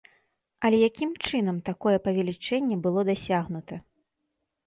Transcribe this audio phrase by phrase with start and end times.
[0.67, 3.75] Але якім чынам такое павелічэнне было дасягнута?